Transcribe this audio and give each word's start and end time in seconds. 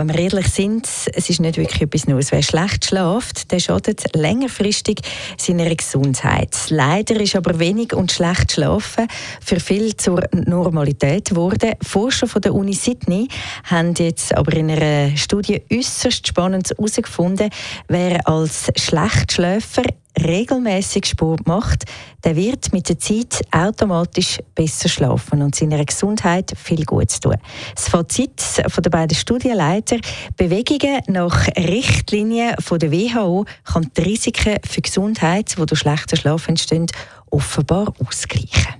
wenn 0.00 0.08
wir 0.08 0.18
ehrlich 0.18 0.48
sind, 0.48 0.88
es 1.12 1.28
ist 1.28 1.40
nicht 1.40 1.58
wirklich 1.58 1.82
etwas 1.82 2.06
Neues. 2.06 2.32
Wer 2.32 2.42
schlecht 2.42 2.86
schläft, 2.86 3.52
der 3.52 3.60
schadet 3.60 4.16
längerfristig 4.16 5.00
seiner 5.36 5.74
Gesundheit. 5.74 6.56
Leider 6.70 7.20
ist 7.20 7.36
aber 7.36 7.58
wenig 7.58 7.92
und 7.92 8.10
schlecht 8.10 8.52
schlafen 8.52 9.08
für 9.44 9.60
viele 9.60 9.94
zur 9.94 10.22
Normalität 10.32 11.28
geworden. 11.28 11.74
Forscher 11.82 12.26
von 12.26 12.40
der 12.40 12.54
Uni 12.54 12.72
Sydney 12.72 13.28
haben 13.64 13.92
jetzt 13.98 14.34
aber 14.34 14.54
in 14.54 14.70
einer 14.70 15.14
Studie 15.18 15.60
äußerst 15.70 16.26
spannend 16.26 16.70
herausgefunden, 16.70 17.50
wer 17.88 18.26
als 18.26 18.72
Schlechtschläfer 18.76 19.82
regelmäßig 20.24 21.06
Sport 21.06 21.46
macht, 21.46 21.84
der 22.24 22.36
wird 22.36 22.72
mit 22.72 22.88
der 22.88 22.98
Zeit 22.98 23.40
automatisch 23.50 24.38
besser 24.54 24.88
schlafen 24.88 25.42
und 25.42 25.54
seiner 25.54 25.84
Gesundheit 25.84 26.52
viel 26.56 26.84
Gutes 26.84 27.20
tun. 27.20 27.36
Das 27.74 27.88
Fazit 27.88 28.40
von 28.68 28.82
den 28.82 28.90
beiden 28.90 29.16
Studienleiter: 29.16 29.96
Bewegungen 30.36 31.00
nach 31.08 31.48
Richtlinien 31.56 32.54
von 32.58 32.78
der 32.78 32.92
WHO 32.92 33.44
kann 33.64 33.90
die 33.96 34.02
Risiken 34.02 34.58
für 34.66 34.80
Gesundheit, 34.80 35.54
die 35.58 35.66
durch 35.66 35.80
schlechten 35.80 36.16
Schlaf 36.16 36.48
entstehen, 36.48 36.86
offenbar 37.30 37.92
ausgleichen. 38.04 38.79